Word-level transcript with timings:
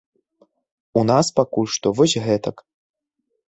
У 1.01 1.03
нас 1.09 1.29
пакуль 1.41 1.71
што 1.75 1.87
вось 2.01 2.19
гэтак. 2.27 2.67